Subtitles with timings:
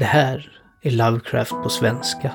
[0.00, 0.48] Det här
[0.82, 2.32] är Lovecraft på svenska.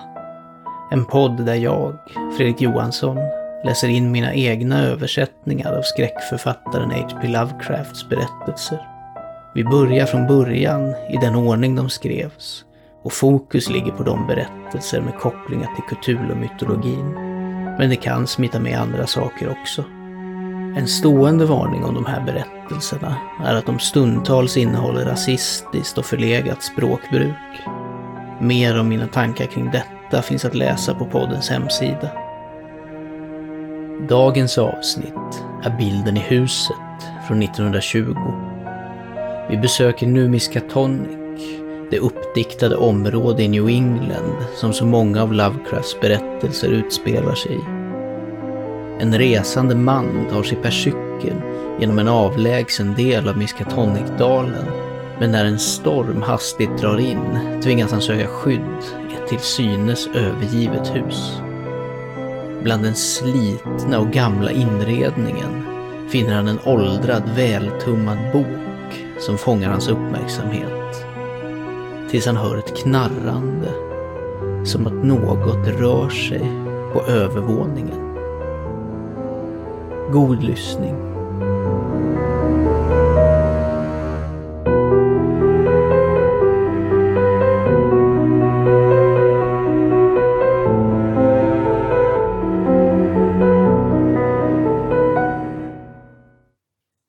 [0.91, 1.97] En podd där jag,
[2.37, 3.17] Fredrik Johansson,
[3.63, 7.27] läser in mina egna översättningar av skräckförfattaren H.P.
[7.27, 8.87] Lovecrafts berättelser.
[9.55, 12.65] Vi börjar från början i den ordning de skrevs
[13.03, 17.13] och fokus ligger på de berättelser med kopplingar till Cthulhu-mytologin.
[17.77, 19.83] Men det kan smita med andra saker också.
[20.77, 23.15] En stående varning om de här berättelserna
[23.45, 27.35] är att de stundtals innehåller rasistiskt och förlegat språkbruk.
[28.39, 32.09] Mer om mina tankar kring detta finns att läsa på poddens hemsida.
[34.09, 36.75] Dagens avsnitt är bilden i huset
[37.27, 38.15] från 1920.
[39.49, 41.41] Vi besöker nu Miskatonic,
[41.91, 47.74] det uppdiktade område i New England som så många av Lovecrafts berättelser utspelar sig i.
[48.99, 51.41] En resande man tar sig per cykel
[51.79, 54.65] genom en avlägsen del av Miskatonicdalen.
[55.19, 58.59] Men när en storm hastigt drar in tvingas han söka skydd
[59.11, 61.41] i ett till synes övergivet hus.
[62.63, 65.65] Bland den slitna och gamla inredningen
[66.09, 71.05] finner han en åldrad vältummad bok som fångar hans uppmärksamhet.
[72.09, 73.69] Tills han hör ett knarrande,
[74.63, 76.51] som att något rör sig
[76.93, 78.04] på övervåningen.
[80.11, 80.95] God lyssning.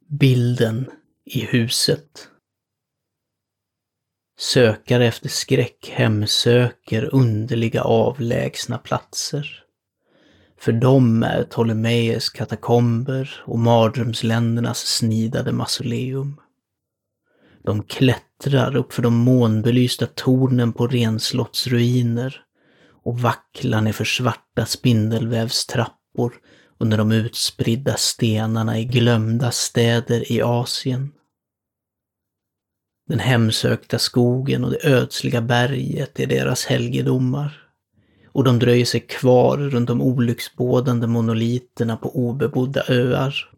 [0.09, 0.91] Bilden
[1.25, 2.29] i huset.
[4.39, 9.66] Sökare efter skräck hemsöker underliga avlägsna platser.
[10.67, 16.41] För dem är Ptolemeus katakomber och mardrömsländernas snidade mausoleum.
[17.65, 22.41] De klättrar upp för de månbelysta tornen på renslottsruiner
[23.05, 26.35] och vacklar nerför svarta spindelvävstrappor
[26.79, 31.13] under de utspridda stenarna i glömda städer i Asien.
[33.09, 37.66] Den hemsökta skogen och det ödsliga berget är deras helgedomar
[38.37, 43.51] och de dröjer sig kvar runt de olycksbådande monoliterna på obebodda öar.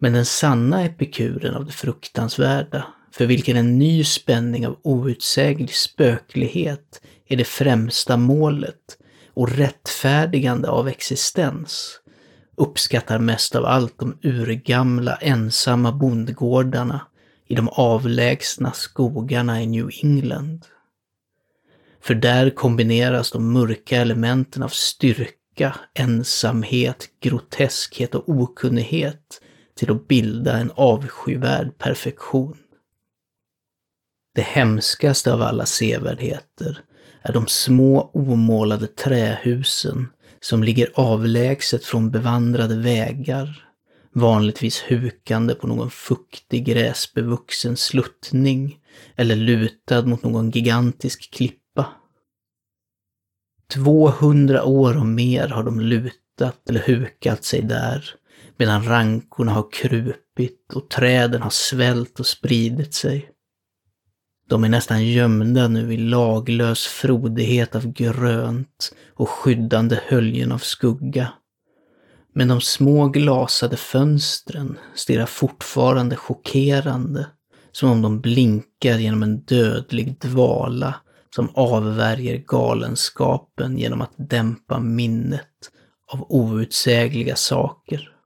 [0.00, 7.02] Men den sanna epikuren av det fruktansvärda, för vilken en ny spänning av outsäglig spöklighet
[7.28, 8.98] är det främsta målet
[9.34, 12.00] och rättfärdigande av existens,
[12.56, 17.00] uppskattar mest av allt de urgamla ensamma bondgårdarna
[17.48, 20.66] i de avlägsna skogarna i New England.
[22.00, 29.40] För där kombineras de mörka elementen av styrka, ensamhet, groteskhet och okunnighet
[29.76, 32.56] till att bilda en avskyvärd perfektion.
[34.34, 36.78] Det hemskaste av alla sevärdheter
[37.22, 40.08] är de små omålade trähusen
[40.40, 43.66] som ligger avlägset från bevandrade vägar,
[44.12, 48.78] vanligtvis hukande på någon fuktig gräsbevuxen sluttning
[49.16, 51.59] eller lutad mot någon gigantisk klipp
[53.70, 58.04] 200 år och mer har de lutat eller hukat sig där,
[58.56, 63.30] medan rankorna har krupit och träden har svällt och spridit sig.
[64.48, 71.32] De är nästan gömda nu i laglös frodighet av grönt och skyddande höljen av skugga.
[72.34, 77.26] Men de små glasade fönstren stirrar fortfarande chockerande,
[77.72, 80.94] som om de blinkar genom en dödlig dvala
[81.34, 85.70] som avvärjer galenskapen genom att dämpa minnet
[86.06, 88.16] av outsägliga saker.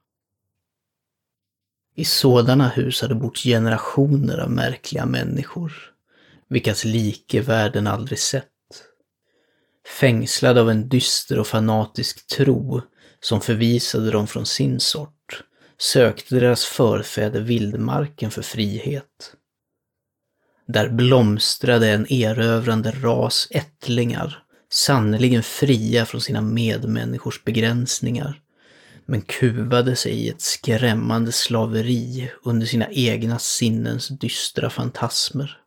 [1.95, 5.73] I sådana hus hade bott generationer av märkliga människor,
[6.49, 8.45] vilkas like världen aldrig sett.
[9.99, 12.81] Fängslade av en dyster och fanatisk tro
[13.19, 15.43] som förvisade dem från sin sort,
[15.77, 19.35] sökte deras förfäder vildmarken för frihet.
[20.67, 28.41] Där blomstrade en erövrande ras ättlingar, sannerligen fria från sina medmänniskors begränsningar,
[29.05, 35.57] men kuvade sig i ett skrämmande slaveri under sina egna sinnens dystra fantasmer.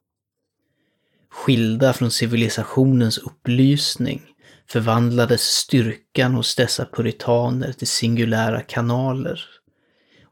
[1.30, 4.22] Skilda från civilisationens upplysning
[4.70, 9.44] förvandlades styrkan hos dessa puritaner till singulära kanaler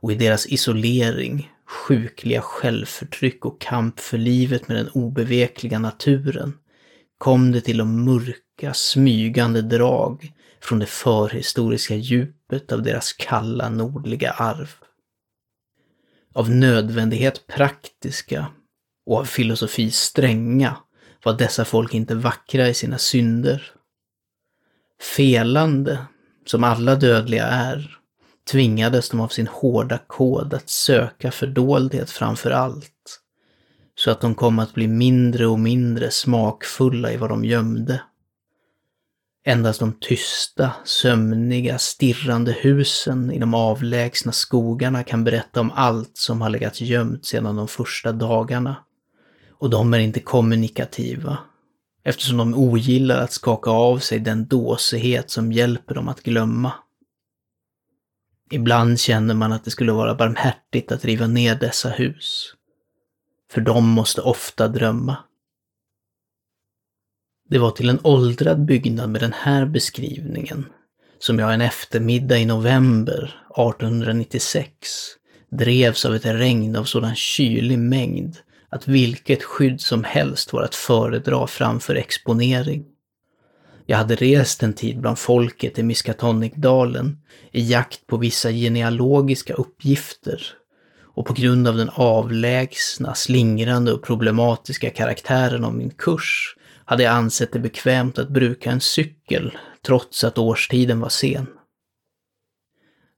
[0.01, 6.59] och i deras isolering sjukliga självförtryck och kamp för livet med den obevekliga naturen
[7.19, 14.31] kom det till de mörka, smygande drag från det förhistoriska djupet av deras kalla nordliga
[14.31, 14.75] arv.
[16.35, 18.47] Av nödvändighet praktiska
[19.07, 20.77] och av filosofi stränga
[21.25, 23.71] var dessa folk inte vackra i sina synder.
[25.17, 26.07] Felande,
[26.47, 27.99] som alla dödliga är,
[28.51, 33.21] tvingades de av sin hårda kod att söka fördoldhet framför allt,
[33.95, 38.01] så att de kom att bli mindre och mindre smakfulla i vad de gömde.
[39.45, 46.41] Endast de tysta, sömniga, stirrande husen i de avlägsna skogarna kan berätta om allt som
[46.41, 48.77] har legat gömt sedan de första dagarna.
[49.59, 51.39] Och de är inte kommunikativa,
[52.05, 56.73] eftersom de ogillar att skaka av sig den dåsighet som hjälper dem att glömma.
[58.51, 62.55] Ibland känner man att det skulle vara barmhärtigt att riva ner dessa hus.
[63.51, 65.17] För de måste ofta drömma.
[67.49, 70.67] Det var till en åldrad byggnad med den här beskrivningen
[71.19, 74.71] som jag en eftermiddag i november 1896
[75.51, 78.37] drevs av ett regn av sådan kylig mängd
[78.69, 82.85] att vilket skydd som helst var att föredra framför exponering.
[83.87, 87.19] Jag hade rest en tid bland folket i Miskatonikdalen
[87.53, 90.43] i jakt på vissa genealogiska uppgifter
[91.17, 97.13] och på grund av den avlägsna, slingrande och problematiska karaktären av min kurs hade jag
[97.13, 101.47] ansett det bekvämt att bruka en cykel, trots att årstiden var sen.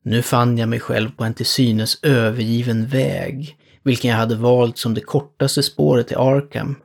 [0.04, 4.78] Nu fann jag mig själv på en till synes övergiven väg, vilken jag hade valt
[4.78, 6.76] som det kortaste spåret till Arkham.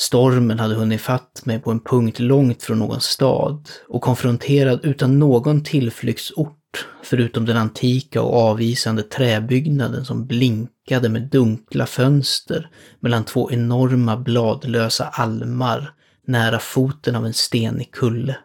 [0.00, 5.18] Stormen hade hunnit fatt mig på en punkt långt från någon stad och konfronterad utan
[5.18, 13.50] någon tillflyktsort förutom den antika och avvisande träbyggnaden som blinkade med dunkla fönster mellan två
[13.50, 15.92] enorma bladlösa almar
[16.26, 18.36] nära foten av en stenig kulle.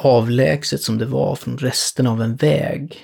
[0.00, 2.96] Avlägset som det var från resten av en väg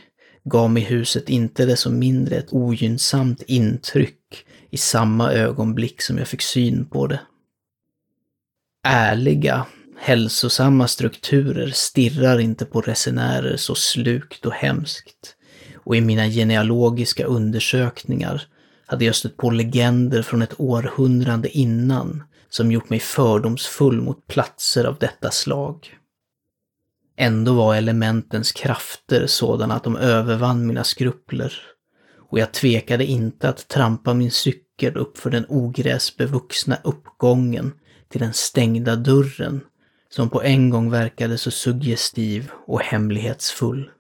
[0.45, 6.43] gav mig huset inte desto mindre ett ogynnsamt intryck i samma ögonblick som jag fick
[6.43, 7.21] syn på det.
[8.91, 9.67] Ärliga,
[9.99, 15.35] Hälsosamma strukturer stirrar inte på resenärer så slukt och hemskt.
[15.85, 18.43] Och i mina genealogiska undersökningar
[18.87, 24.85] hade jag stött på legender från ett århundrade innan som gjort mig fördomsfull mot platser
[24.85, 25.97] av detta slag.
[27.17, 31.53] Ändå var elementens krafter sådana att de övervann mina skrupler
[32.31, 37.73] och jag tvekade inte att trampa min cykel upp för den ogräsbevuxna uppgången
[38.11, 39.61] till den stängda dörren
[40.11, 43.91] som på en gång verkade så suggestiv och hemlighetsfull.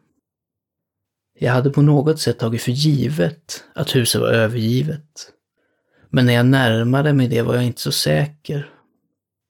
[1.39, 5.33] Jag hade på något sätt tagit för givet att huset var övergivet.
[6.11, 8.71] Men när jag närmade mig det var jag inte så säker.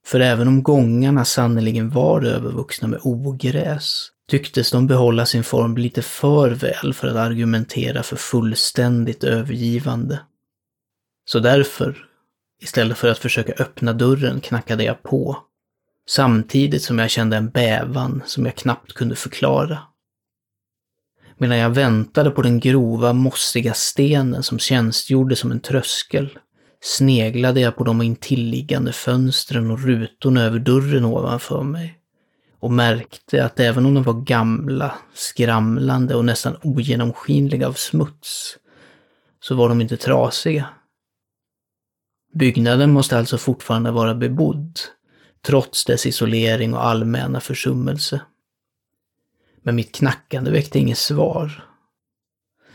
[0.07, 6.03] För även om gångarna sannerligen var övervuxna med ogräs, tycktes de behålla sin form lite
[6.03, 10.21] för väl för att argumentera för fullständigt övergivande.
[11.25, 12.09] Så därför,
[12.61, 15.49] istället för att försöka öppna dörren, knackade jag på
[16.09, 19.79] Samtidigt som jag kände en bävan som jag knappt kunde förklara.
[21.39, 26.39] Medan jag väntade på den grova, mossiga stenen som tjänstgjorde som en tröskel,
[26.81, 31.99] sneglade jag på de intilliggande fönstren och rutorna över dörren ovanför mig
[32.61, 38.57] och märkte att även om de var gamla, skramlande och nästan ogenomskinliga av smuts,
[39.41, 40.69] så var de inte trasiga.
[42.35, 44.79] Byggnaden måste alltså fortfarande vara bebodd
[45.47, 48.21] trots dess isolering och allmänna försummelse.
[49.63, 51.65] Men mitt knackande väckte inget svar.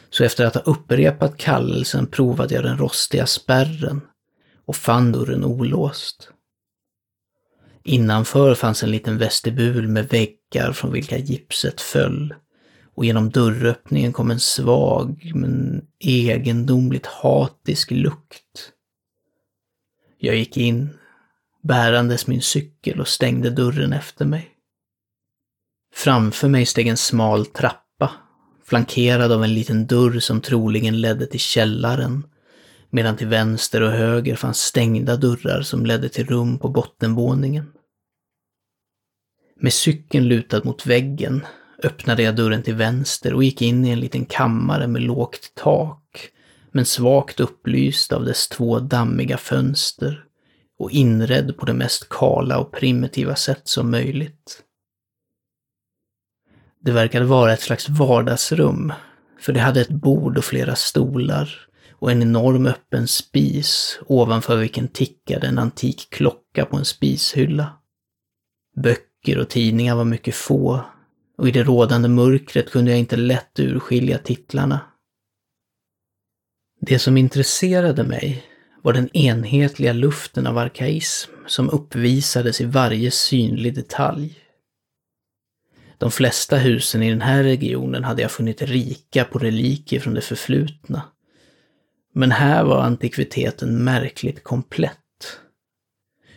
[0.09, 4.01] Så efter att ha upprepat kallelsen provade jag den rostiga spärren
[4.65, 6.29] och fann dörren olåst.
[7.83, 12.33] Innanför fanns en liten vestibul med väggar från vilka gipset föll
[12.95, 18.71] och genom dörröppningen kom en svag men egendomligt hatisk lukt.
[20.25, 20.89] Jag gick in
[21.63, 24.51] bärandes min cykel och stängde dörren efter mig.
[25.93, 28.11] Framför mig steg en smal trappa,
[28.65, 32.27] flankerad av en liten dörr som troligen ledde till källaren,
[32.89, 37.71] medan till vänster och höger fanns stängda dörrar som ledde till rum på bottenvåningen.
[39.55, 41.45] Med cykeln lutad mot väggen
[41.83, 46.32] öppnade jag dörren till vänster och gick in i en liten kammare med lågt tak,
[46.73, 50.25] men svagt upplyst av dess två dammiga fönster
[50.79, 54.63] och inredd på det mest kala och primitiva sätt som möjligt.
[56.81, 58.93] Det verkade vara ett slags vardagsrum,
[59.39, 64.87] för det hade ett bord och flera stolar och en enorm öppen spis ovanför vilken
[64.87, 67.77] tickade en antik klocka på en spishylla.
[68.75, 70.85] Böcker och tidningar var mycket få
[71.37, 74.79] och i det rådande mörkret kunde jag inte lätt urskilja titlarna.
[76.85, 78.43] Det som intresserade mig
[78.81, 84.39] var den enhetliga luften av arkaism som uppvisades i varje synlig detalj.
[85.97, 90.21] De flesta husen i den här regionen hade jag funnit rika på reliker från det
[90.21, 91.01] förflutna.
[92.13, 94.99] Men här var antikviteten märkligt komplett.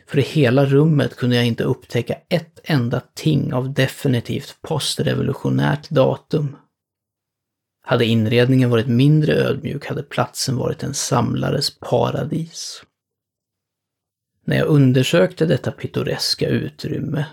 [0.06, 6.56] För i hela rummet kunde jag inte upptäcka ett enda ting av definitivt postrevolutionärt datum.
[7.88, 12.82] Hade inredningen varit mindre ödmjuk hade platsen varit en samlares paradis.
[14.44, 17.26] När jag undersökte detta pittoreska utrymme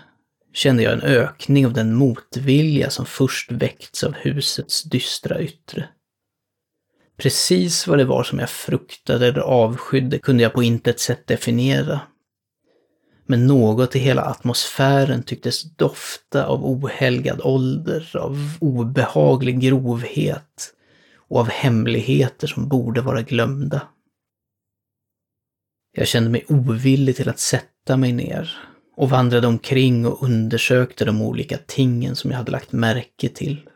[0.52, 5.88] kände jag en ökning av den motvilja som först väckts av husets dystra yttre.
[7.16, 12.00] Precis vad det var som jag fruktade eller avskydde kunde jag på intet sätt definiera.
[13.26, 20.74] Men något i hela atmosfären tycktes dofta av ohelgad ålder, av obehaglig grovhet
[21.28, 23.82] och av hemligheter som borde vara glömda.
[25.96, 28.58] Jag kände mig ovillig till att sätta mig ner
[28.96, 33.68] och vandrade omkring och undersökte de olika tingen som jag hade lagt märke till.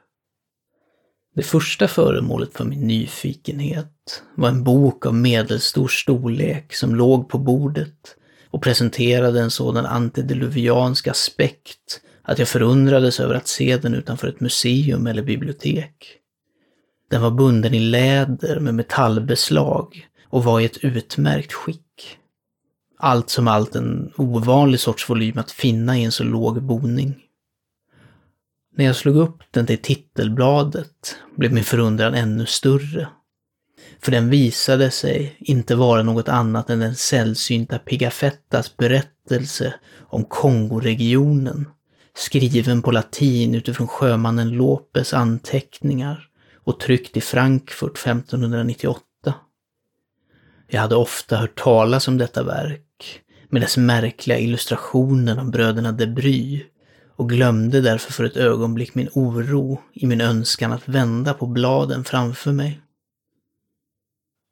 [1.34, 7.38] Det första föremålet för min nyfikenhet var en bok av medelstor storlek som låg på
[7.38, 8.16] bordet
[8.50, 14.40] och presenterade en sådan antediluviansk aspekt att jag förundrades över att se den utanför ett
[14.40, 16.18] museum eller bibliotek.
[17.10, 22.18] Den var bunden i läder med metallbeslag och var i ett utmärkt skick.
[22.98, 27.14] Allt som allt en ovanlig sorts volym att finna i en så låg boning.
[28.76, 33.08] När jag slog upp den till titelbladet blev min förundran ännu större.
[34.00, 41.68] För den visade sig inte vara något annat än den sällsynta Pigafettas berättelse om Kongoregionen,
[42.16, 46.28] skriven på latin utifrån sjömannen Lopes anteckningar
[46.64, 49.02] och tryckt i Frankfurt 1598.
[50.70, 56.06] Jag hade ofta hört talas om detta verk, med dess märkliga illustrationer om bröderna de
[56.06, 56.64] Bry,
[57.16, 62.04] och glömde därför för ett ögonblick min oro i min önskan att vända på bladen
[62.04, 62.80] framför mig.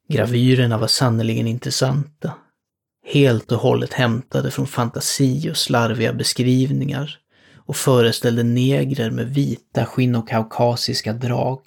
[0.09, 2.35] Gravyrerna var sannerligen intressanta.
[3.07, 7.19] Helt och hållet hämtade från fantasi och slarviga beskrivningar
[7.55, 11.61] och föreställde negrer med vita skinn och kaukasiska drag.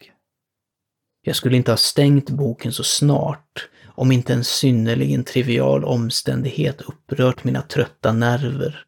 [1.21, 7.43] Jag skulle inte ha stängt boken så snart om inte en synnerligen trivial omständighet upprört
[7.43, 8.85] mina trötta nerver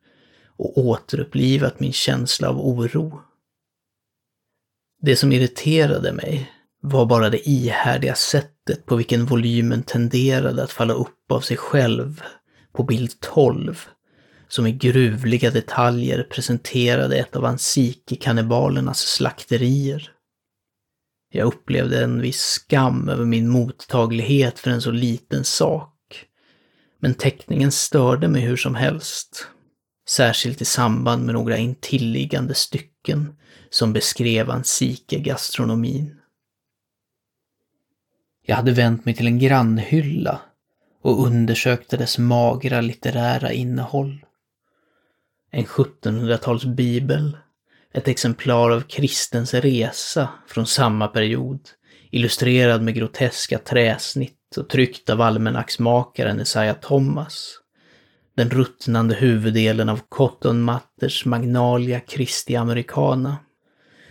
[0.57, 3.21] och återupplivat min känsla av oro.
[5.01, 6.51] Det som irriterade mig
[6.81, 12.21] var bara det ihärdiga sättet på vilken volymen tenderade att falla upp av sig själv
[12.73, 13.85] på bild 12,
[14.47, 20.11] som i gruvliga detaljer presenterade ett av Ansiki-kannibalernas slakterier.
[21.33, 26.25] Jag upplevde en viss skam över min mottaglighet för en så liten sak.
[26.99, 29.47] Men teckningen störde mig hur som helst.
[30.09, 33.35] Särskilt i samband med några intilliggande stycken
[33.69, 36.20] som beskrev Ansike-gastronomin.
[38.51, 40.39] Jag hade vänt mig till en grannhylla
[41.01, 44.25] och undersökte dess magra litterära innehåll.
[45.51, 47.37] En 1700-tals bibel,
[47.93, 51.59] ett exemplar av Kristens resa från samma period,
[52.09, 57.59] illustrerad med groteska träsnitt och tryckt av almanacksmakaren Isaiah Thomas.
[58.35, 63.37] Den ruttnande huvuddelen av Cotton Matters Magnalia Christi Americana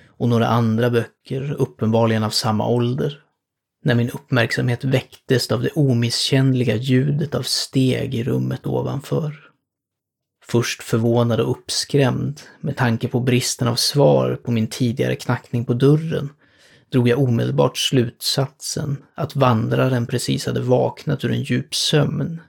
[0.09, 3.25] och några andra böcker, uppenbarligen av samma ålder
[3.82, 9.50] när min uppmärksamhet väcktes av det omisskännliga ljudet av steg i rummet ovanför.
[10.44, 15.75] Först förvånad och uppskrämd med tanke på bristen av svar på min tidigare knackning på
[15.75, 16.28] dörren
[16.92, 22.40] drog jag omedelbart slutsatsen att vandraren precis hade vaknat ur en djup sömn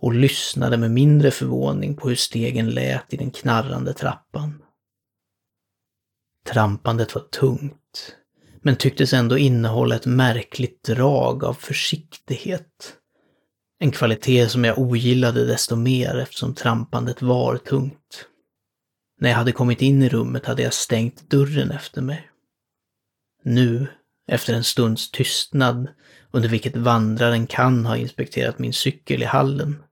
[0.00, 4.62] och lyssnade med mindre förvåning på hur stegen lät i den knarrande trappan.
[6.46, 7.77] Trampandet var tungt,
[8.68, 12.94] men tycktes ändå innehålla ett märkligt drag av försiktighet.
[13.80, 18.26] En kvalitet som jag ogillade desto mer eftersom trampandet var tungt.
[19.20, 22.30] När jag hade kommit in i rummet hade jag stängt dörren efter mig.
[23.44, 23.86] Nu,
[24.26, 25.88] efter en stunds tystnad,
[26.30, 29.82] under vilket vandraren kan ha inspekterat min cykel i hallen,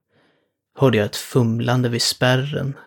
[0.79, 2.77] hörde jag ett fumlande vid spärren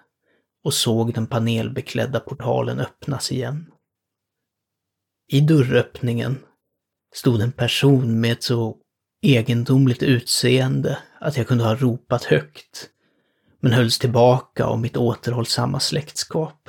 [0.65, 3.67] och såg den panelbeklädda portalen öppnas igen.
[5.33, 6.39] I dörröppningen
[7.15, 8.77] stod en person med ett så
[9.23, 12.89] egendomligt utseende att jag kunde ha ropat högt,
[13.61, 16.69] men hölls tillbaka av mitt återhållsamma släktskap.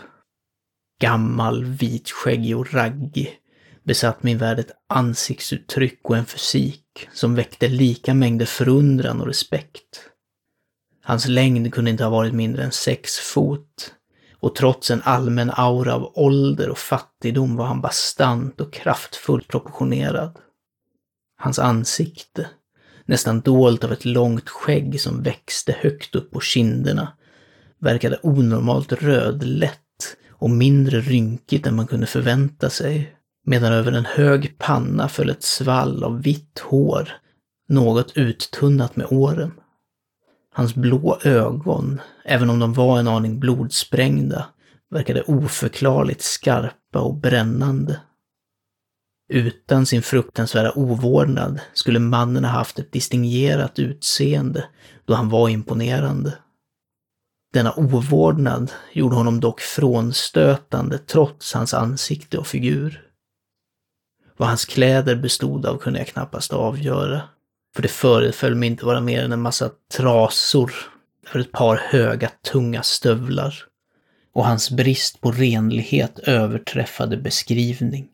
[1.01, 3.39] Gammal, vitskäggig och raggig,
[3.83, 10.09] besatt min värld ett ansiktsuttryck och en fysik som väckte lika mängder förundran och respekt.
[11.03, 13.95] Hans längd kunde inte ha varit mindre än sex fot
[14.41, 20.37] och trots en allmän aura av ålder och fattigdom var han bastant och kraftfullt proportionerad.
[21.37, 22.47] Hans ansikte,
[23.05, 27.13] nästan dolt av ett långt skägg som växte högt upp på kinderna,
[27.79, 29.77] verkade onormalt rödlätt
[30.29, 35.43] och mindre rynkigt än man kunde förvänta sig, medan över en hög panna föll ett
[35.43, 37.09] svall av vitt hår,
[37.69, 39.51] något uttunnat med åren.
[40.53, 44.45] Hans blå ögon, även om de var en aning blodsprängda,
[44.89, 48.01] verkade oförklarligt skarpa och brännande.
[49.29, 54.65] Utan sin fruktansvärda ovårdnad skulle mannen ha haft ett distingerat utseende
[55.05, 56.37] då han var imponerande.
[57.53, 63.07] Denna ovårdnad gjorde honom dock frånstötande trots hans ansikte och figur.
[64.37, 67.21] Vad hans kläder bestod av kunde jag knappast avgöra,
[67.75, 70.73] för det föreföll mig inte vara mer än en massa trasor
[71.27, 73.55] för ett par höga, tunga stövlar.
[74.33, 78.07] Och hans brist på renlighet överträffade beskrivning.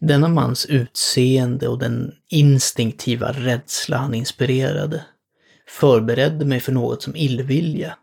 [0.00, 5.04] Denna mans utseende och den instinktiva rädsla han inspirerade
[5.68, 7.96] förberedde mig för något som illvilja,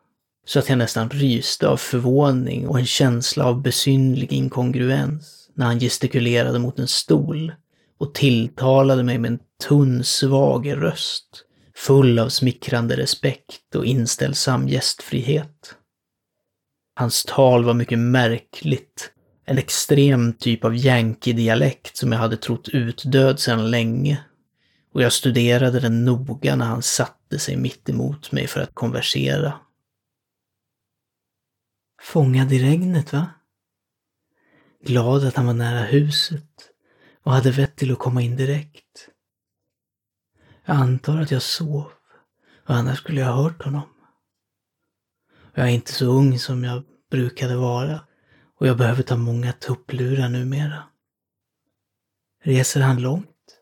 [0.45, 5.79] så att jag nästan ryste av förvåning och en känsla av besynlig inkongruens när han
[5.79, 7.53] gestikulerade mot en stol
[7.97, 15.75] och tilltalade mig med en tunn, svag röst, full av smickrande respekt och inställsam gästfrihet.
[16.95, 19.11] Hans tal var mycket märkligt,
[19.45, 24.25] en extrem typ av yankee-dialekt som jag hade trott utdöd sedan länge.
[24.93, 29.59] Och jag studerade den noga när han satte sig mitt emot mig för att konversera.
[32.01, 33.29] Fångad i regnet, va?
[34.85, 36.74] Glad att han var nära huset
[37.25, 39.09] och hade vett till att komma in direkt.
[40.65, 41.91] Jag antar att jag sov,
[42.65, 43.89] och annars skulle jag ha hört honom.
[45.53, 48.07] Jag är inte så ung som jag brukade vara
[48.59, 50.83] och jag behöver ta många tupplurar numera.
[52.43, 53.59] Reser han långt?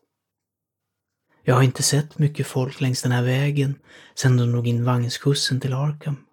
[1.42, 3.78] Jag har inte sett mycket folk längs den här vägen
[4.14, 6.26] sedan de drog in vagnskussen till Arkham.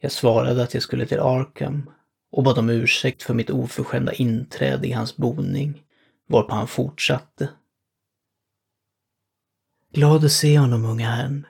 [0.00, 1.90] Jag svarade att jag skulle till Arkham
[2.34, 5.82] och bad om ursäkt för mitt oförskämda inträde i hans boning,
[6.28, 7.48] varpå han fortsatte.
[9.92, 11.46] Glad att se honom, unga herrn.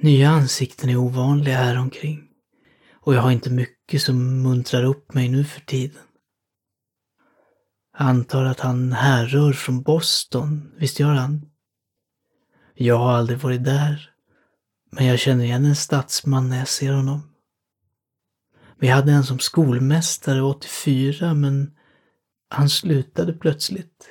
[0.00, 2.28] Nya ansikten är ovanliga här omkring
[3.06, 6.02] och jag har inte mycket som muntrar upp mig nu för tiden.
[7.98, 11.50] Jag antar att han härrör från Boston, visst gör han?
[12.74, 14.10] Jag har aldrig varit där,
[14.90, 17.35] men jag känner igen en stadsman när jag ser honom.
[18.78, 21.74] Vi hade en som skolmästare 84, men
[22.48, 24.08] han slutade plötsligt.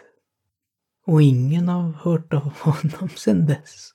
[1.08, 3.92] Och ingen har hört av honom sedan dess.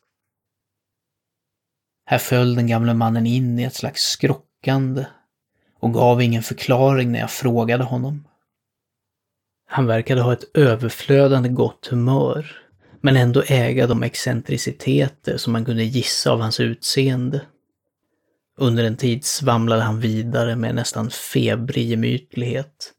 [2.04, 5.06] Här föll den gamle mannen in i ett slags skrockande
[5.80, 8.24] och gav ingen förklaring när jag frågade honom.
[9.66, 12.56] Han verkade ha ett överflödande gott humör,
[13.00, 17.40] men ändå äga de excentriciteter som man kunde gissa av hans utseende.
[18.60, 22.92] Under en tid svamlade han vidare med nästan febrig gemytlighet.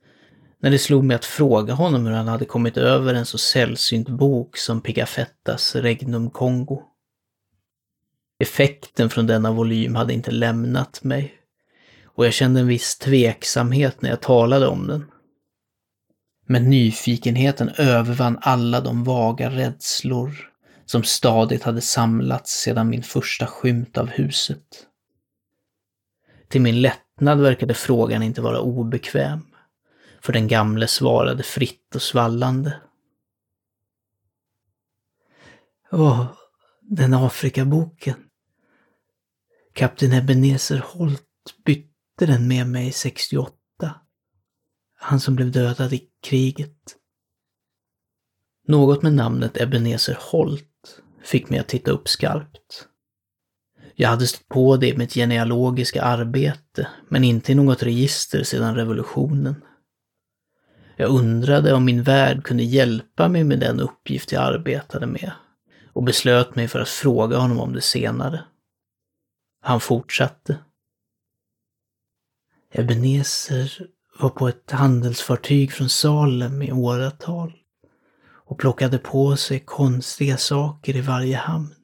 [0.62, 4.10] När det slog mig att fråga honom hur han hade kommit över en så sällsynt
[4.10, 6.82] bok som Pigafettas Regnum Congo.
[8.40, 11.34] Effekten från denna volym hade inte lämnat mig
[12.06, 15.06] och jag kände en viss tveksamhet när jag talade om den.
[16.48, 20.32] Men nyfikenheten övervann alla de vaga rädslor
[20.86, 24.88] som stadigt hade samlats sedan min första skymt av huset.
[26.52, 29.46] Till min lättnad verkade frågan inte vara obekväm,
[30.22, 32.82] för den gamle svarade fritt och svallande.
[35.92, 36.26] Åh,
[36.82, 38.16] den Afrikaboken.
[39.74, 41.28] Kapten Ebenezer Holt
[41.66, 43.56] bytte den med mig 68.
[44.98, 46.98] Han som blev dödad i kriget.
[48.68, 52.88] Något med namnet Ebenezer Holt fick mig att titta upp skarpt.
[54.02, 58.76] Jag hade stött på det i mitt genealogiska arbete, men inte i något register sedan
[58.76, 59.64] revolutionen.
[60.98, 65.32] Jag undrade om min värd kunde hjälpa mig med den uppgift jag arbetade med
[65.94, 68.44] och beslöt mig för att fråga honom om det senare.
[69.62, 70.58] Han fortsatte.
[72.72, 73.88] Ebenezer
[74.20, 77.54] var på ett handelsfartyg från Salem i åratal
[78.24, 81.76] och plockade på sig konstiga saker i varje hamn.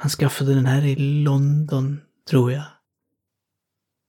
[0.00, 2.64] Han skaffade den här i London, tror jag.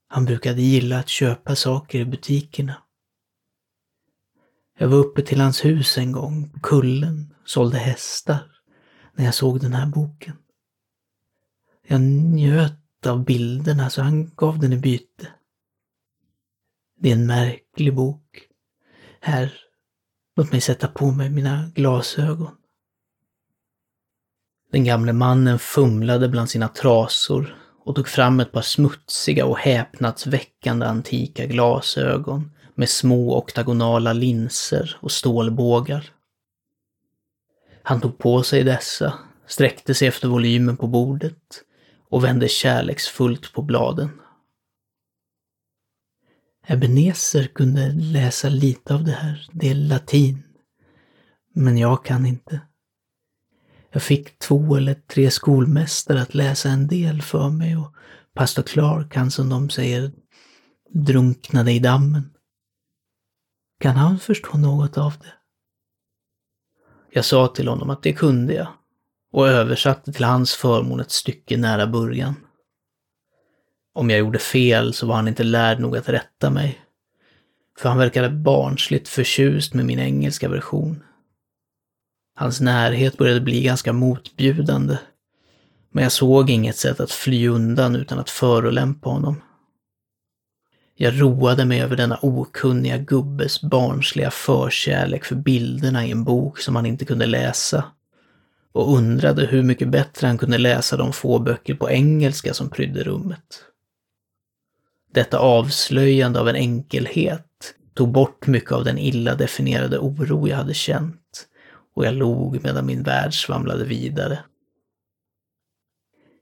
[0.08, 2.84] Han brukade gilla att köpa saker i butikerna.
[4.77, 8.51] Jag var uppe till hans hus en gång, på kullen, och sålde hästar,
[9.13, 10.38] när jag såg den här boken.
[11.88, 15.27] Jag njöt av bilderna så han gav den i byte.
[16.99, 18.47] Det är en märklig bok.
[19.19, 19.54] Här,
[20.36, 22.61] låt mig sätta på mig mina glasögon.
[24.71, 30.86] Den gamle mannen fumlade bland sina trasor och tog fram ett par smutsiga och häpnadsväckande
[30.86, 36.10] antika glasögon med små oktagonala linser och stålbågar.
[37.84, 39.13] Han tog på sig dessa,
[39.47, 41.63] sträckte sig efter volymen på bordet
[42.10, 44.10] och vände kärleksfullt på bladen.
[46.67, 50.43] Ebenezer kunde läsa lite av det här, det är latin.
[51.53, 52.62] Men jag kan inte.
[53.91, 57.95] Jag fick två eller tre skolmästare att läsa en del för mig och
[58.34, 60.12] pastor Clark, han som de säger
[60.93, 62.34] drunknade i dammen.
[63.80, 65.34] Kan han förstå något av det?
[67.13, 68.67] Jag sa till honom att det kunde jag
[69.32, 72.36] och översatte till hans förmån ett stycke nära början.
[73.93, 76.82] Om jag gjorde fel så var han inte lärd nog att rätta mig.
[77.80, 81.04] För han verkade barnsligt förtjust med min engelska version.
[82.41, 84.97] Hans närhet började bli ganska motbjudande.
[85.91, 89.41] Men jag såg inget sätt att fly undan utan att förolämpa honom.
[90.95, 96.75] Jag roade mig över denna okunniga gubbes barnsliga förkärlek för bilderna i en bok som
[96.75, 97.84] han inte kunde läsa.
[98.71, 103.04] Och undrade hur mycket bättre han kunde läsa de få böcker på engelska som prydde
[103.04, 103.63] rummet.
[105.13, 110.73] Detta avslöjande av en enkelhet tog bort mycket av den illa definierade oro jag hade
[110.73, 111.47] känt
[111.93, 114.43] och jag log medan min värld svamlade vidare.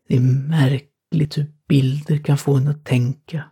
[0.08, 3.50] Det är märkligt hur bilder kan få en att tänka.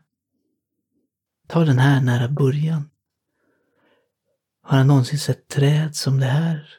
[1.47, 2.89] Ta den här nära början.
[4.61, 6.69] Har han någonsin sett träd som det här?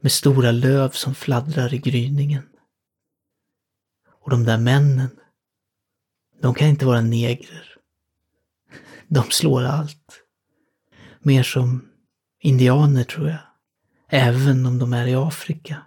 [0.00, 2.48] Med stora löv som fladdrar i gryningen.
[4.20, 5.10] Och de där männen,
[6.40, 7.76] de kan inte vara negrer.
[9.08, 10.22] De slår allt.
[11.20, 11.88] Mer som
[12.40, 13.47] indianer tror jag.
[14.08, 15.82] Även om de är i Afrika.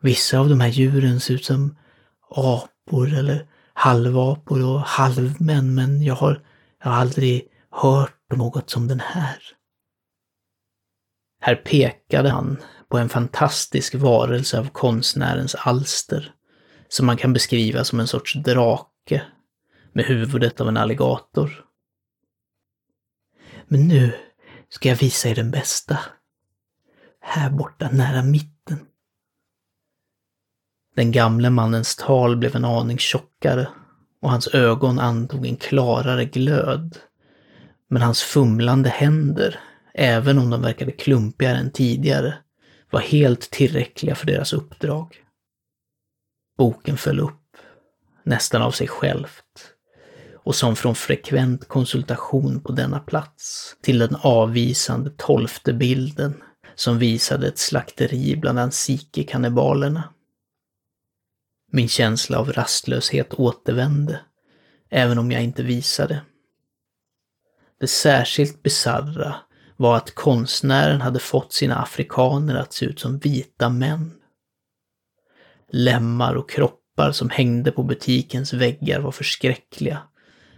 [0.00, 1.76] Vissa av de här djuren ser ut som
[2.28, 6.46] apor eller halvapor och halvmän men jag har,
[6.82, 9.38] jag har aldrig hört något som den här.
[11.40, 16.34] Här pekade han på en fantastisk varelse av konstnärens alster,
[16.88, 19.22] som man kan beskriva som en sorts drake
[19.92, 21.64] med huvudet av en alligator.
[23.66, 24.14] Men nu
[24.68, 25.98] ska jag visa er den bästa.
[27.24, 28.86] Här borta nära mitten.
[30.96, 33.68] Den gamle mannens tal blev en aning tjockare
[34.20, 36.98] och hans ögon antog en klarare glöd.
[37.88, 39.60] Men hans fumlande händer,
[39.94, 42.34] även om de verkade klumpigare än tidigare,
[42.90, 45.16] var helt tillräckliga för deras uppdrag.
[46.58, 47.56] Boken föll upp,
[48.24, 49.72] nästan av sig självt
[50.44, 56.42] och som från frekvent konsultation på denna plats till den avvisande tolfte bilden
[56.74, 60.02] som visade ett slakteri bland ansike-kannibalerna.
[61.70, 64.20] Min känsla av rastlöshet återvände,
[64.90, 66.20] även om jag inte visade.
[67.80, 69.34] Det särskilt bizarra
[69.76, 74.12] var att konstnären hade fått sina afrikaner att se ut som vita män.
[75.68, 80.02] Lemmar och kroppar som hängde på butikens väggar var förskräckliga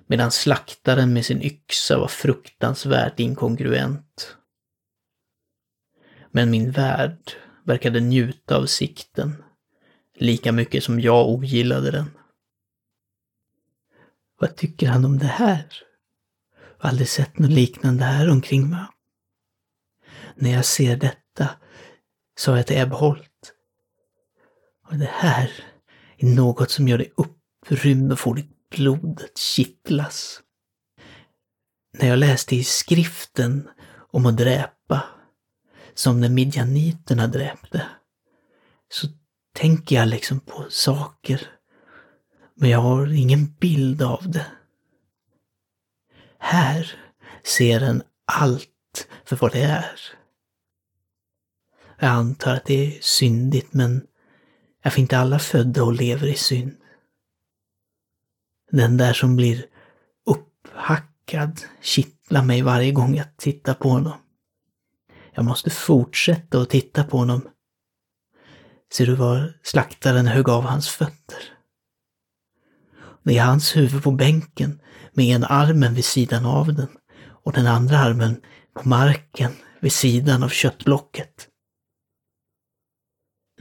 [0.07, 4.37] medan slaktaren med sin yxa var fruktansvärt inkongruent.
[6.37, 7.33] Men min värld
[7.65, 9.45] verkade njuta av sikten,
[10.15, 12.11] lika mycket som jag ogillade den.
[14.41, 15.67] Vad tycker han om det här?
[16.57, 18.87] Jag har aldrig sett något liknande här omkring mig.
[20.35, 21.51] När jag ser detta
[22.39, 23.53] sa jag till Ebholt.
[24.91, 25.51] Och det här
[26.17, 30.41] är något som gör dig upprymd och får ditt blod att kittlas.
[31.99, 33.69] När jag läste i skriften
[34.13, 35.03] om att dräpa,
[35.95, 37.87] som när midjaniterna dräpte,
[38.89, 39.07] så
[39.53, 41.49] tänker jag liksom på saker,
[42.55, 44.47] men jag har ingen bild av det.
[46.39, 46.99] Här
[47.45, 50.01] ser en allt för vad det är.
[51.99, 54.07] Jag antar att det är syndigt, men
[54.83, 56.77] är för inte alla födda och lever i synd?
[58.71, 59.67] Den där som blir
[60.27, 64.24] upphackad kittlar mig varje gång jag tittar på honom.
[65.35, 67.49] Jag måste fortsätta att titta på honom.
[68.93, 71.39] Ser du var slaktaren högg av hans fötter?
[73.23, 74.81] Det är hans huvud på bänken
[75.13, 76.89] med ena armen vid sidan av den
[77.27, 78.41] och den andra armen
[78.75, 81.49] på marken vid sidan av köttblocket.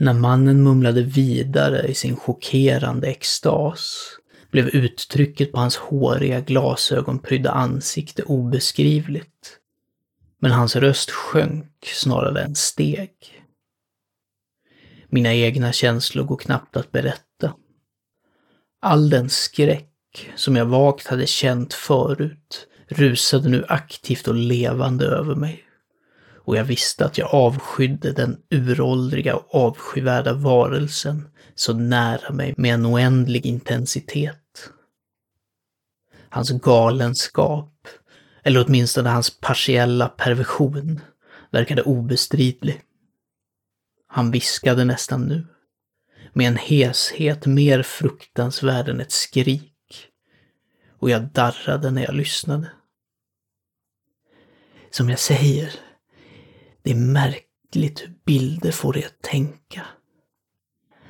[0.00, 4.10] När mannen mumlade vidare i sin chockerande extas
[4.50, 9.58] blev uttrycket på hans håriga glasögonprydda ansikte obeskrivligt.
[10.38, 13.12] Men hans röst sjönk snarare än steg.
[15.08, 17.54] Mina egna känslor går knappt att berätta.
[18.80, 25.34] All den skräck som jag vagt hade känt förut rusade nu aktivt och levande över
[25.34, 25.64] mig.
[26.44, 32.74] Och jag visste att jag avskydde den uråldriga och avskyvärda varelsen så nära mig med
[32.74, 34.70] en oändlig intensitet.
[36.28, 37.73] Hans galenskap,
[38.44, 41.00] eller åtminstone hans partiella perversion,
[41.50, 42.82] verkade obestridlig.
[44.06, 45.46] Han viskade nästan nu,
[46.32, 50.08] med en heshet mer fruktansvärd än ett skrik.
[50.98, 52.70] Och jag darrade när jag lyssnade.
[54.90, 55.74] Som jag säger,
[56.82, 59.86] det är märkligt hur bilder får dig att tänka.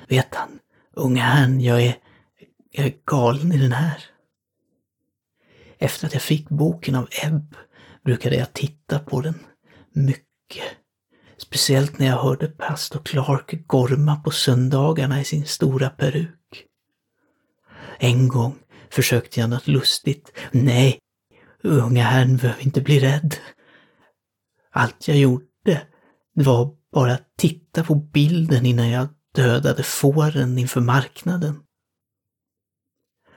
[0.09, 0.59] Vet han,
[0.93, 1.97] unge herrn, jag är,
[2.71, 4.14] jag är galen i den här.
[5.85, 7.57] Efter att jag fick boken av Ebb
[8.05, 9.35] brukade jag titta på den
[9.93, 10.65] mycket.
[11.37, 16.65] Speciellt när jag hörde pastor Clark gorma på söndagarna i sin stora peruk.
[17.99, 18.59] En gång
[18.91, 20.33] försökte jag något lustigt.
[20.51, 20.99] Nej,
[21.63, 23.35] unga herrn behöver inte bli rädd.
[24.73, 25.83] Allt jag gjorde,
[26.35, 31.63] var bara att titta på bilden innan jag dödade fåren inför marknaden.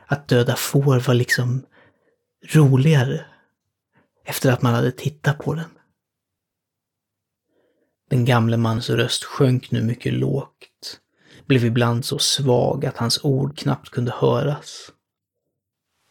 [0.06, 1.64] Att döda får var liksom
[2.42, 3.26] roligare
[4.26, 5.70] efter att man hade tittat på den.
[8.10, 11.00] Den gamle mans röst sjönk nu mycket lågt,
[11.46, 14.92] blev ibland så svag att hans ord knappt kunde höras.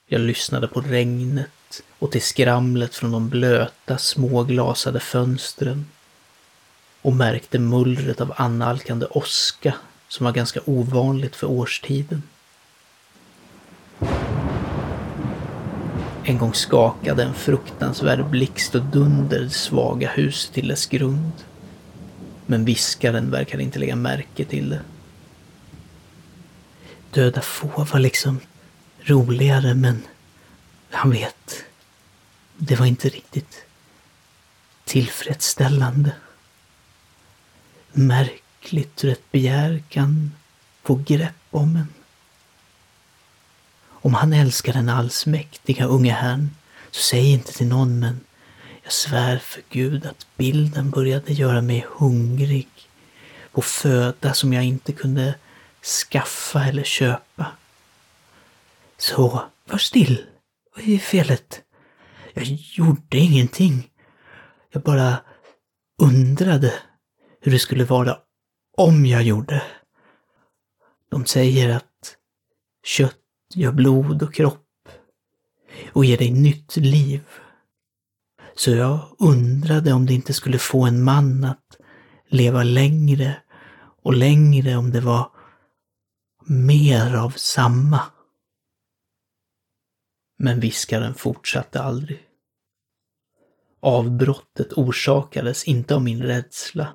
[0.08, 5.86] Jag lyssnade på regnet och till skramlet från de blöta, småglasade fönstren
[7.02, 9.74] och märkte mullret av annalkande åska
[10.08, 12.22] som var ganska ovanligt för årstiden.
[16.28, 21.32] En gång skakade en fruktansvärd blixt och dunder det svaga huset till dess grund.
[22.46, 24.80] Men viskaren verkade inte lägga märke till det.
[27.10, 28.40] Döda få var liksom
[29.00, 30.02] roligare men
[30.90, 31.64] han vet,
[32.56, 33.64] det var inte riktigt
[34.84, 36.12] tillfredsställande.
[37.92, 40.32] Märkligt hur ett begär kan
[40.82, 42.05] få grepp om en.
[44.06, 46.50] Om han älskar den allsmäktiga unge herrn,
[46.90, 48.20] så säg inte till någon, men
[48.82, 52.68] jag svär för Gud att bilden började göra mig hungrig
[53.52, 55.34] på föda som jag inte kunde
[55.82, 57.46] skaffa eller köpa.
[58.98, 60.26] Så, var still.
[60.76, 61.62] Vad är felet?
[62.34, 63.90] Jag gjorde ingenting.
[64.72, 65.16] Jag bara
[66.02, 66.74] undrade
[67.40, 68.18] hur det skulle vara
[68.76, 69.62] om jag gjorde.
[71.10, 72.16] De säger att
[72.84, 74.88] kött gör blod och kropp
[75.92, 77.24] och ger dig nytt liv.
[78.54, 81.76] Så jag undrade om det inte skulle få en man att
[82.28, 83.42] leva längre
[84.02, 85.30] och längre om det var
[86.44, 88.00] mer av samma.
[90.38, 92.22] Men viskaren fortsatte aldrig.
[93.80, 96.92] Avbrottet orsakades inte av min rädsla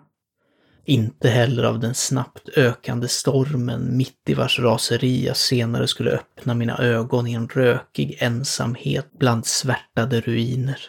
[0.86, 6.54] inte heller av den snabbt ökande stormen mitt i vars raseri jag senare skulle öppna
[6.54, 10.80] mina ögon i en rökig ensamhet bland svärtade ruiner.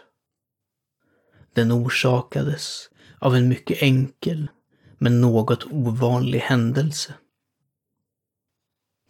[1.54, 4.50] Den orsakades av en mycket enkel
[4.98, 7.14] men något ovanlig händelse.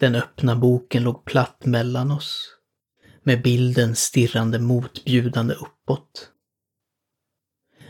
[0.00, 2.48] Den öppna boken låg platt mellan oss,
[3.22, 6.28] med bilden stirrande motbjudande uppåt.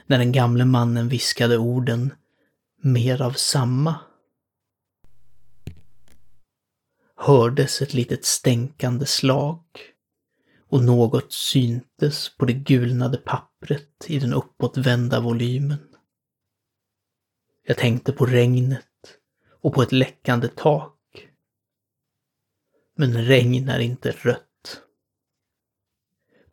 [0.06, 2.14] När den gamle mannen viskade orden
[2.84, 4.00] mer av samma.
[7.16, 9.62] Hördes ett litet stänkande slag
[10.68, 15.88] och något syntes på det gulnade pappret i den uppåtvända volymen.
[17.66, 19.18] Jag tänkte på regnet
[19.60, 21.28] och på ett läckande tak.
[22.96, 24.82] Men regn är inte rött.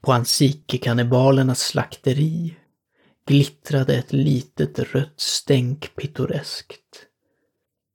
[0.01, 2.57] På Ansikekannibalernas slakteri
[3.29, 7.05] glittrade ett litet rött stänk pittoreskt,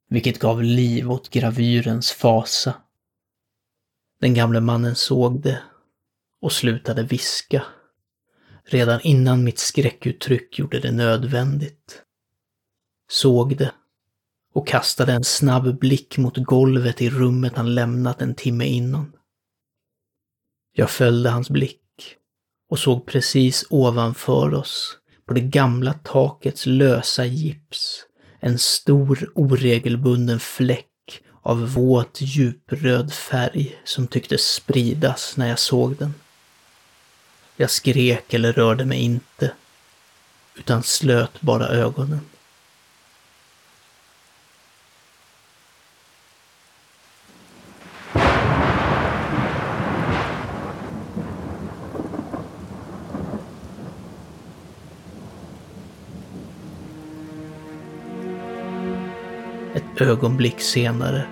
[0.09, 2.73] vilket gav liv åt gravyrens fasa.
[4.19, 5.61] Den gamle mannen såg det
[6.41, 7.63] och slutade viska,
[8.63, 12.03] redan innan mitt skräckuttryck gjorde det nödvändigt.
[13.09, 13.71] Såg det
[14.53, 19.15] och kastade en snabb blick mot golvet i rummet han lämnat en timme innan.
[20.73, 22.15] Jag följde hans blick
[22.69, 28.05] och såg precis ovanför oss, på det gamla takets lösa gips,
[28.39, 36.13] en stor oregelbunden fläck av våt djupröd färg som tycktes spridas när jag såg den.
[37.55, 39.51] Jag skrek eller rörde mig inte,
[40.55, 42.21] utan slöt bara ögonen.
[60.01, 61.25] Ögonblick senare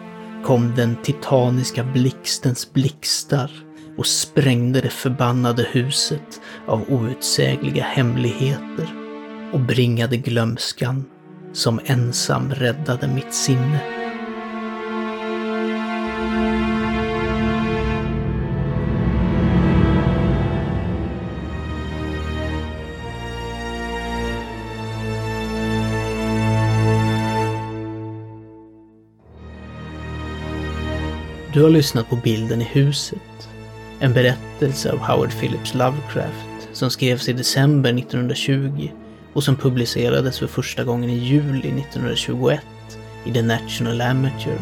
[0.44, 3.52] kom den titaniska blixtens blixtar
[3.98, 8.88] och sprängde det förbannade huset av outsägliga hemligheter
[9.54, 11.06] och bringade glömskan
[11.54, 13.93] som ensam räddade mitt sinne.
[31.54, 33.50] Du har lyssnat på Bilden i huset.
[34.00, 38.92] En berättelse av Howard Phillips Lovecraft som skrevs i december 1920
[39.34, 42.62] och som publicerades för första gången i juli 1921
[43.26, 44.60] i The National Amateur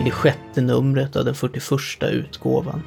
[0.00, 2.82] i det sjätte numret av den 41 utgåvan.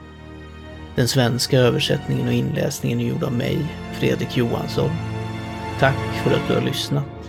[0.96, 3.58] Den svenska översättningen och inläsningen är gjord av mig,
[3.94, 4.92] Fredrik Johansson.
[5.80, 7.23] Tack för att du har lyssnat.